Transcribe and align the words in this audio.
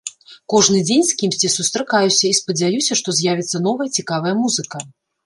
Кожны 0.51 0.79
дзень 0.87 1.03
з 1.09 1.17
кімсьці 1.19 1.51
сустракаюся 1.57 2.23
і 2.29 2.31
спадзяюся, 2.39 2.97
што 3.03 3.15
з'явіцца 3.21 3.63
новая 3.67 3.89
цікавая 3.97 4.33
музыка. 4.41 4.77